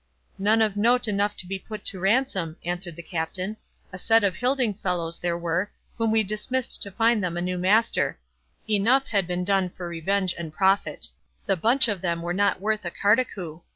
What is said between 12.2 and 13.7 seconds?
were not worth a cardecu.